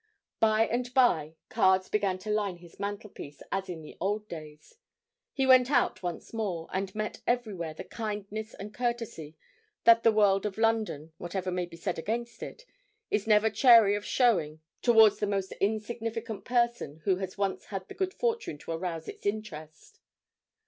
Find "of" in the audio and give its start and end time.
10.47-10.57, 13.93-14.03